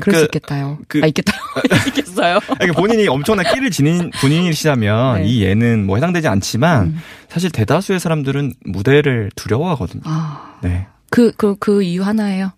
그럴 0.00 0.20
수 0.20 0.24
있겠다요. 0.26 0.78
그- 0.88 1.00
아 1.02 1.06
있겠다. 1.06 1.32
있겠어요. 1.88 2.38
아니, 2.60 2.70
본인이 2.72 3.08
엄청난 3.08 3.44
끼를 3.52 3.70
지닌 3.70 4.10
분이시다면 4.20 5.22
네. 5.22 5.26
이 5.26 5.42
예는 5.42 5.84
뭐 5.84 5.96
해당되지 5.96 6.28
않지만 6.28 6.82
음. 6.86 6.98
사실 7.28 7.50
대다수의 7.50 7.98
사람들은 8.00 8.54
무대를 8.64 9.30
두려워하거든요. 9.34 10.02
아, 10.04 10.58
네. 10.62 10.86
그, 11.10 11.32
그, 11.36 11.56
그 11.58 11.82
이유 11.82 12.02
하나예요. 12.04 12.52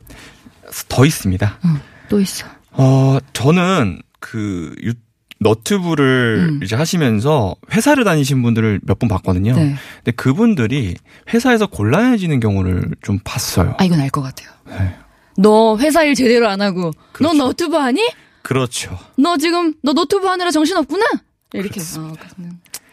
더 0.88 1.04
있습니다. 1.06 1.58
응, 1.64 1.80
또 2.12 2.21
있어. 2.21 2.47
어, 2.73 3.16
저는 3.33 4.02
그 4.21 4.75
유, 4.85 4.92
너튜브를 5.40 6.47
음. 6.50 6.61
이제 6.62 6.76
하시면서 6.76 7.57
회사를 7.73 8.04
다니신 8.04 8.42
분들을 8.42 8.81
몇분 8.83 9.09
봤거든요. 9.09 9.54
네. 9.54 9.75
근데 9.97 10.11
그분들이 10.12 10.95
회사에서 11.33 11.66
곤란해지는 11.66 12.38
경우를 12.38 12.90
좀 13.02 13.19
봤어요. 13.25 13.75
아, 13.78 13.85
이건 13.85 13.99
알 13.99 14.11
것 14.11 14.21
같아요. 14.21 14.50
네. 14.69 14.95
너 15.38 15.78
회사 15.78 16.02
일 16.02 16.14
제대로 16.14 16.49
안 16.50 16.61
하고, 16.61 16.90
그렇죠. 17.12 17.35
너 17.35 17.45
너튜브 17.47 17.76
하니? 17.76 18.07
그렇죠. 18.42 18.99
너 19.16 19.38
지금, 19.38 19.73
너 19.83 19.95
노트북 19.95 20.28
하느라 20.28 20.50
정신없구나? 20.50 21.07
이렇게. 21.54 21.81
어, 21.99 22.12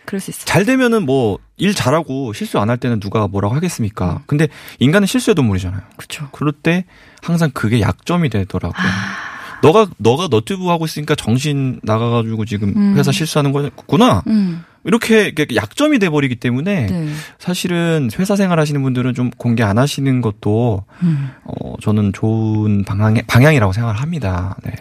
그럴 0.09 0.19
수 0.19 0.31
있어. 0.31 0.45
잘 0.45 0.65
되면은 0.65 1.05
뭐 1.05 1.37
일 1.61 1.75
잘하고 1.75 2.31
실수 2.33 2.57
안 2.57 2.69
할 2.69 2.77
때는 2.77 2.99
누가 3.01 3.27
뭐라고 3.27 3.53
음. 3.53 3.57
하겠습니까? 3.57 4.21
근데 4.27 4.47
인간은 4.79 5.05
실수의 5.05 5.35
동물이잖아요. 5.35 5.81
그쵸. 5.97 6.29
그럴 6.31 6.53
때 6.53 6.85
항상 7.21 7.51
그게 7.53 7.81
약점이 7.81 8.29
되더라고요. 8.29 8.87
아. 8.87 9.59
너가 9.61 9.87
너가 9.97 10.29
너튜브 10.29 10.69
하고 10.69 10.85
있으니까 10.85 11.15
정신 11.15 11.81
나가가지고 11.83 12.45
지금 12.45 12.69
음. 12.77 12.95
회사 12.95 13.11
실수하는 13.11 13.51
거구나. 13.51 14.23
음, 14.27 14.63
이렇게 14.85 15.33
약점이 15.53 15.99
돼 15.99 16.09
버리기 16.09 16.37
때문에 16.37 16.85
네. 16.85 17.09
사실은 17.39 18.09
회사 18.17 18.37
생활하시는 18.37 18.81
분들은 18.81 19.13
좀 19.15 19.29
공개 19.31 19.61
안 19.63 19.77
하시는 19.77 20.21
것도 20.21 20.85
음. 21.03 21.31
어 21.43 21.73
저는 21.81 22.13
좋은 22.13 22.85
방향 22.85 23.15
방향이라고 23.27 23.73
생각을 23.73 23.99
합니다. 23.99 24.55
네. 24.63 24.71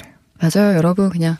맞아요, 0.40 0.76
여러분. 0.76 1.10
그냥 1.10 1.36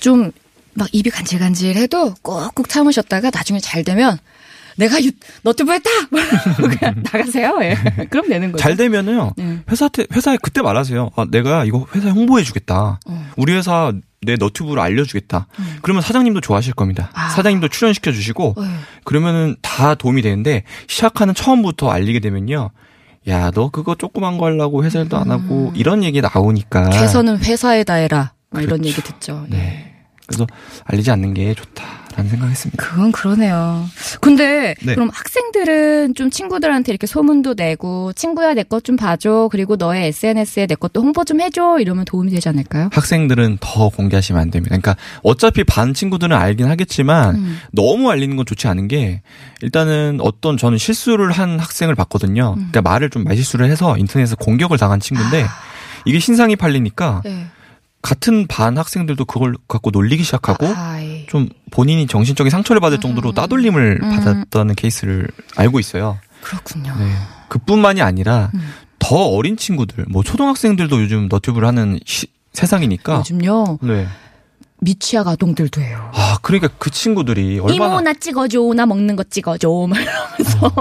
좀 0.00 0.30
막 0.74 0.88
입이 0.92 1.10
간질간질해도 1.10 2.14
꾹꾹 2.22 2.68
참으셨다가 2.68 3.30
나중에 3.30 3.60
잘 3.60 3.84
되면 3.84 4.18
내가 4.78 5.02
유, 5.02 5.10
너튜브 5.42 5.72
했다! 5.72 5.90
그냥 6.56 7.02
나가세요. 7.02 7.58
예. 7.62 7.76
그럼 8.10 8.28
되는 8.28 8.52
거죠. 8.52 8.62
잘 8.62 8.76
되면은요. 8.76 9.32
네. 9.36 9.58
회사 9.68 9.88
때 9.88 10.06
회사에 10.12 10.38
그때 10.40 10.62
말하세요. 10.62 11.10
아, 11.16 11.26
내가 11.28 11.64
이거 11.64 11.84
회사 11.94 12.10
홍보해 12.10 12.44
주겠다. 12.44 13.00
어. 13.04 13.30
우리 13.36 13.54
회사 13.54 13.92
내 14.22 14.36
너튜브를 14.36 14.80
알려 14.80 15.04
주겠다. 15.04 15.48
음. 15.58 15.78
그러면 15.82 16.02
사장님도 16.02 16.40
좋아하실 16.40 16.74
겁니다. 16.74 17.10
아. 17.14 17.28
사장님도 17.28 17.68
출연시켜 17.68 18.12
주시고 18.12 18.54
어, 18.56 18.62
예. 18.62 18.68
그러면은 19.02 19.56
다 19.62 19.96
도움이 19.96 20.22
되는데 20.22 20.62
시작하는 20.86 21.34
처음부터 21.34 21.90
알리게 21.90 22.20
되면요. 22.20 22.70
야, 23.28 23.50
너 23.50 23.70
그거 23.70 23.96
조그만 23.96 24.38
거 24.38 24.46
하려고 24.46 24.84
회사 24.84 25.00
일도 25.00 25.16
안 25.16 25.30
하고 25.32 25.72
이런 25.74 26.04
얘기 26.04 26.20
나오니까. 26.20 26.90
최선은 26.90 27.38
회사에다 27.38 27.94
해라. 27.94 28.32
막 28.50 28.62
이런 28.62 28.78
아. 28.80 28.82
그렇죠. 28.82 28.88
얘기 28.88 29.02
듣죠. 29.02 29.46
예. 29.52 29.87
네. 30.28 30.34
그래서 30.36 30.46
알리지 30.84 31.10
않는 31.10 31.32
게 31.34 31.54
좋다라는 31.54 32.30
생각했습니다. 32.30 32.82
그건 32.84 33.12
그러네요. 33.12 33.84
근데 34.20 34.74
네. 34.82 34.94
그럼 34.94 35.08
학생들은 35.12 36.14
좀 36.14 36.30
친구들한테 36.30 36.92
이렇게 36.92 37.06
소문도 37.06 37.54
내고 37.54 38.12
친구야 38.12 38.54
내 38.54 38.62
것 38.62 38.84
좀 38.84 38.96
봐줘. 38.96 39.48
그리고 39.50 39.76
너의 39.76 40.08
SNS에 40.08 40.66
내 40.66 40.74
것도 40.74 41.00
홍보 41.02 41.24
좀 41.24 41.40
해줘. 41.40 41.78
이러면 41.80 42.04
도움이 42.04 42.30
되지 42.30 42.48
않을까요? 42.48 42.90
학생들은 42.92 43.58
더 43.60 43.88
공개하시면 43.88 44.40
안 44.40 44.50
됩니다. 44.50 44.76
그러니까 44.76 44.96
어차피 45.22 45.64
반 45.64 45.94
친구들은 45.94 46.36
알긴 46.36 46.66
하겠지만 46.66 47.34
음. 47.36 47.58
너무 47.72 48.10
알리는 48.10 48.36
건 48.36 48.44
좋지 48.46 48.68
않은 48.68 48.88
게 48.88 49.22
일단은 49.62 50.18
어떤 50.20 50.56
저는 50.58 50.78
실수를 50.78 51.32
한 51.32 51.58
학생을 51.58 51.94
봤거든요. 51.94 52.50
음. 52.56 52.68
그러니까 52.70 52.82
말을 52.82 53.10
좀 53.10 53.24
말실수를 53.24 53.68
해서 53.70 53.96
인터넷에서 53.96 54.36
공격을 54.36 54.76
당한 54.78 55.00
친구인데 55.00 55.42
아. 55.44 55.48
이게 56.04 56.18
신상이 56.20 56.54
팔리니까 56.56 57.22
네. 57.24 57.46
같은 58.02 58.46
반 58.46 58.78
학생들도 58.78 59.24
그걸 59.24 59.54
갖고 59.66 59.90
놀리기 59.90 60.22
시작하고 60.22 60.66
아이. 60.68 61.26
좀 61.26 61.48
본인이 61.70 62.06
정신적인 62.06 62.50
상처를 62.50 62.80
받을 62.80 62.98
정도로 63.00 63.32
따돌림을 63.32 63.98
음. 64.02 64.10
받았다는 64.10 64.74
케이스를 64.76 65.28
알고 65.56 65.80
있어요. 65.80 66.18
그렇군요. 66.40 66.94
네. 66.98 67.12
그뿐만이 67.48 68.00
아니라 68.02 68.50
음. 68.54 68.60
더 69.00 69.16
어린 69.16 69.56
친구들, 69.56 70.04
뭐 70.08 70.22
초등학생들도 70.22 71.02
요즘 71.02 71.28
너튜브를 71.28 71.66
하는 71.66 71.98
시- 72.04 72.26
세상이니까. 72.52 73.18
요즘요 73.18 73.78
네. 73.82 74.06
미취학 74.80 75.26
아동들도 75.26 75.80
해요. 75.80 76.10
아, 76.14 76.38
그러니까 76.42 76.68
그 76.78 76.90
친구들이 76.90 77.58
얼마나 77.58 77.74
이모 77.92 78.00
나 78.00 78.12
찍어줘. 78.14 78.72
나 78.76 78.86
먹는 78.86 79.16
거 79.16 79.24
찍어줘. 79.24 79.86
막 79.88 79.98
이러면서. 80.00 80.72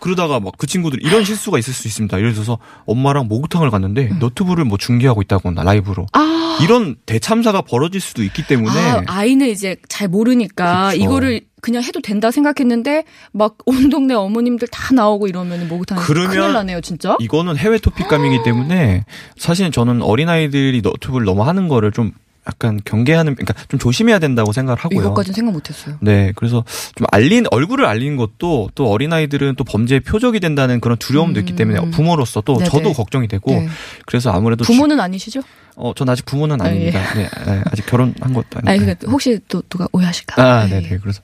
그러다가 0.00 0.40
막 0.40 0.52
그 0.58 0.66
친구들 0.66 1.02
이런 1.02 1.24
실수가 1.24 1.58
있을 1.58 1.72
수 1.74 1.86
있습니다. 1.88 2.16
예를 2.18 2.32
들어서 2.32 2.58
엄마랑 2.86 3.28
목욕탕을 3.28 3.70
갔는데 3.70 4.08
음. 4.12 4.18
너튜브를 4.20 4.64
뭐 4.64 4.78
중계하고 4.78 5.20
있다거나 5.22 5.62
라이브로 5.64 6.06
아. 6.12 6.58
이런 6.62 6.96
대참사가 7.04 7.60
벌어질 7.62 8.00
수도 8.00 8.22
있기 8.22 8.46
때문에 8.46 8.78
아, 8.78 9.02
아이는 9.06 9.48
이제 9.48 9.76
잘 9.88 10.08
모르니까 10.08 10.90
그쵸. 10.92 11.02
이거를 11.02 11.42
그냥 11.60 11.82
해도 11.82 12.00
된다 12.00 12.30
생각했는데 12.30 13.04
막 13.32 13.56
온 13.66 13.90
동네 13.90 14.14
어머님들 14.14 14.68
다 14.68 14.94
나오고 14.94 15.26
이러면 15.26 15.68
목욕탕 15.68 15.98
큰일 15.98 16.52
나네요, 16.52 16.80
진짜. 16.80 17.16
이거는 17.20 17.56
해외 17.56 17.78
토픽감이기 17.78 18.44
때문에 18.44 19.04
사실 19.36 19.70
저는 19.70 20.00
어린 20.02 20.28
아이들이 20.28 20.80
너튜브를 20.82 21.24
너무 21.26 21.42
하는 21.42 21.68
거를 21.68 21.92
좀 21.92 22.12
약간 22.48 22.80
경계하는 22.84 23.34
그러니까 23.34 23.54
좀 23.68 23.78
조심해야 23.80 24.18
된다고 24.20 24.52
생각을 24.52 24.78
하고요. 24.78 25.00
이것까지는 25.00 25.34
생각 25.34 25.52
못했어요. 25.52 25.96
네, 26.00 26.32
그래서 26.36 26.64
좀 26.94 27.06
알린 27.10 27.46
얼굴을 27.50 27.84
알리는 27.84 28.16
것도 28.16 28.70
또 28.74 28.88
어린 28.90 29.12
아이들은 29.12 29.56
또 29.56 29.64
범죄의 29.64 30.00
표적이 30.00 30.38
된다는 30.40 30.80
그런 30.80 30.96
두려움도 30.96 31.40
있기 31.40 31.56
때문에 31.56 31.80
음. 31.80 31.90
부모로서 31.90 32.42
또 32.42 32.58
네네. 32.58 32.70
저도 32.70 32.92
걱정이 32.92 33.26
되고 33.28 33.50
네. 33.50 33.68
그래서 34.06 34.30
아무래도 34.30 34.64
부모는 34.64 35.00
아니시죠? 35.00 35.40
주- 35.42 35.46
어, 35.78 35.92
전 35.94 36.08
아직 36.08 36.24
부모는 36.24 36.62
아, 36.62 36.66
아닙니다. 36.66 37.00
네, 37.14 37.28
네, 37.44 37.62
아직 37.70 37.84
결혼한 37.84 38.32
것도 38.32 38.46
아니고. 38.54 38.70
아니, 38.70 38.78
근데 38.78 38.94
혹시 39.08 39.38
또 39.48 39.60
누가 39.68 39.86
오해하실까? 39.92 40.42
아, 40.42 40.64
네. 40.66 40.80
네네. 40.80 40.98
그래서 41.02 41.20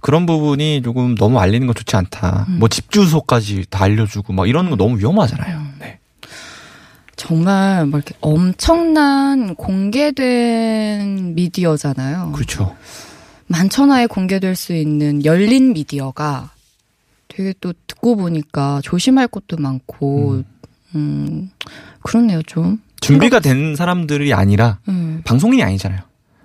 그런 0.00 0.24
부분이 0.24 0.80
조금 0.82 1.14
너무 1.16 1.38
알리는 1.38 1.66
건 1.66 1.74
좋지 1.74 1.96
않다. 1.96 2.46
음. 2.48 2.58
뭐 2.60 2.68
집 2.68 2.90
주소까지 2.90 3.66
다 3.68 3.84
알려주고 3.84 4.32
막 4.32 4.48
이러는 4.48 4.70
거 4.70 4.76
너무 4.76 4.98
위험하잖아요. 4.98 5.69
네. 7.20 7.28
정말 7.28 7.86
뭐 7.86 7.98
이렇게 7.98 8.14
엄청난 8.20 9.54
공개된 9.54 11.34
미디어잖아요. 11.34 12.32
그렇죠. 12.32 12.74
만천하에 13.46 14.06
공개될 14.06 14.56
수 14.56 14.72
있는 14.74 15.24
열린 15.24 15.72
미디어가 15.72 16.52
되게 17.28 17.54
또 17.60 17.72
듣고 17.86 18.16
보니까 18.16 18.80
조심할 18.82 19.28
것도 19.28 19.56
많고, 19.58 20.42
음, 20.94 21.50
그렇네요, 22.02 22.42
좀. 22.42 22.80
준비가 23.00 23.40
된 23.40 23.76
사람들이 23.76 24.34
아니라 24.34 24.78
음, 24.88 25.22
방송인이 25.24 25.62
아니잖아요. 25.62 26.00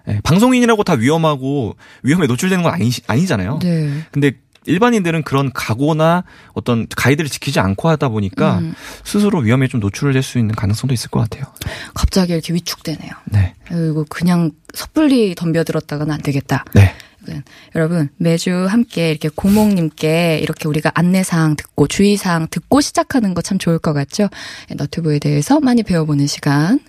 네, 0.08 0.22
방송인이라고 0.24 0.84
다 0.84 0.94
위험하고 0.94 1.76
위험에 2.04 2.28
노출되는 2.28 2.64
건 2.64 2.74
아니, 2.74 2.92
아니잖아요. 3.08 3.60
네. 3.62 3.90
근데 4.12 4.34
일반인들은 4.66 5.24
그런 5.24 5.52
각오나 5.54 6.24
어떤 6.54 6.88
가이드를 6.96 7.30
지키지 7.30 7.60
않고 7.60 7.90
하다 7.90 8.10
보니까 8.10 8.60
음, 8.60 8.74
스스로 9.04 9.40
위험에 9.40 9.68
좀 9.68 9.80
노출될 9.80 10.24
수 10.24 10.40
있는 10.40 10.56
가능성도 10.56 10.94
있을 10.94 11.10
것 11.10 11.20
같아요. 11.22 11.46
갑자기 11.94 12.34
이렇게 12.34 12.54
위축되네요. 12.54 13.12
네. 13.26 13.54
그리고 13.68 14.06
그냥 14.10 14.52
섣불리 14.74 15.36
덤벼들었다가는 15.36 16.14
안 16.14 16.22
되겠다. 16.22 16.66
네. 16.74 16.94
네. 17.28 17.42
여러분 17.76 18.10
매주 18.18 18.68
함께 18.70 19.10
이렇게 19.10 19.30
고목님께 19.30 20.38
이렇게 20.44 20.68
우리가 20.68 20.92
안내사항 20.94 21.56
듣고 21.56 21.88
주의사항 21.88 22.48
듣고 22.52 22.82
시작하는 22.82 23.34
거 23.34 23.42
참 23.42 23.58
좋을 23.58 23.80
것 23.80 23.94
같죠. 23.94 24.28
네, 24.70 24.76
너튜브에 24.76 25.18
대해서 25.20 25.60
많이 25.60 25.82
배워보는 25.82 26.28
시간 26.28 26.80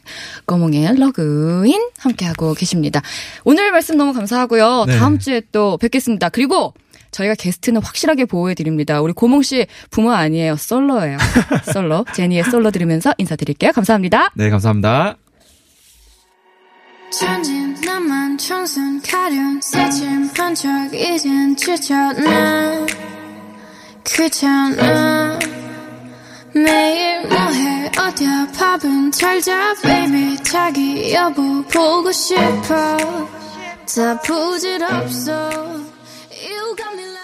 고목의 0.46 0.98
러그인 0.98 1.88
함께하고 1.98 2.52
계십니다. 2.52 3.00
오늘 3.44 3.72
말씀 3.72 3.96
너무 3.96 4.12
감사하고요. 4.12 4.84
네. 4.88 4.98
다음 4.98 5.18
주에 5.18 5.40
또 5.52 5.78
뵙겠습니다. 5.78 6.28
그리고 6.28 6.74
저희가 7.10 7.34
게스트는 7.34 7.82
확실하게 7.82 8.24
보호해 8.24 8.54
드립니다. 8.54 9.00
우리 9.00 9.12
고몽 9.12 9.42
씨 9.42 9.66
부모 9.90 10.12
아니에요. 10.12 10.56
솔로예요. 10.56 11.18
솔로. 11.72 12.04
제니의 12.14 12.44
솔로 12.44 12.70
들으면서 12.70 13.12
인사드릴게요. 13.18 13.72
감사합니다. 13.72 14.30
네, 14.34 14.50
감사합니다. 14.50 15.16
천진 17.10 17.74
나만 17.84 18.36
청순 18.36 19.00
가련 19.00 19.60
새침 19.62 20.28
반짝 20.34 20.92
이젠 20.92 21.56
지쳤나 21.56 22.84
귀찮아 24.04 25.38
매일 26.54 27.26
뭐해 27.28 27.90
어디야 27.98 28.48
밥은 28.58 29.12
잘자 29.12 29.74
baby 29.82 30.36
자기 30.42 31.14
여보 31.14 31.62
보고 31.64 32.10
싶어 32.12 32.96
다 33.86 34.20
부질없어 34.22 35.50
You 36.46 36.76
got 36.78 36.94
me 36.94 37.15